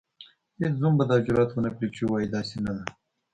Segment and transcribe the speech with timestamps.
[0.59, 2.83] هیڅ زوم به دا جرئت ونکړي چې ووايي داسې نه ده.